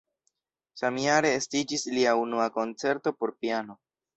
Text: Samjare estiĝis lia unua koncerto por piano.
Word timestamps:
Samjare 0.81 1.33
estiĝis 1.41 1.85
lia 1.99 2.17
unua 2.23 2.51
koncerto 2.59 3.17
por 3.21 3.39
piano. 3.43 3.79